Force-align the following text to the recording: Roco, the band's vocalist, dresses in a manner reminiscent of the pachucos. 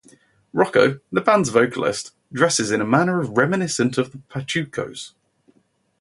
Roco, 0.51 0.99
the 1.11 1.21
band's 1.21 1.49
vocalist, 1.49 2.15
dresses 2.33 2.71
in 2.71 2.81
a 2.81 2.85
manner 2.87 3.21
reminiscent 3.21 3.99
of 3.99 4.11
the 4.11 4.17
pachucos. 4.31 5.13